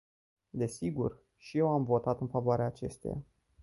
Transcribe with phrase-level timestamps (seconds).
[0.51, 3.23] Desigur, și eu am votat în favoarea acesteia.